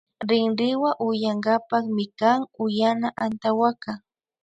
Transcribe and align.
Rinrinwa 0.29 0.91
uyankapak 1.09 1.85
mikan 1.97 2.39
uyana 2.63 3.07
antawaka 3.23 3.91